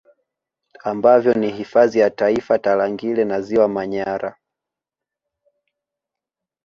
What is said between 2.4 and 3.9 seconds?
ya Tarangire na Ziwa